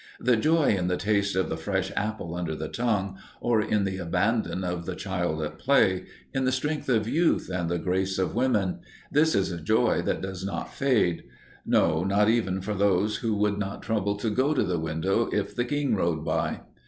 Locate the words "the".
0.19-0.35, 0.87-0.97, 1.47-1.57, 2.55-2.67, 3.83-3.99, 4.87-4.95, 6.43-6.51, 7.69-7.77, 14.63-14.79, 15.55-15.65